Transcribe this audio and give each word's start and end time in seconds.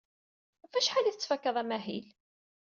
Ɣef 0.61 0.73
wacḥal 0.73 1.05
ay 1.09 1.13
tettfakad 1.13 1.55
amahil? 1.61 2.07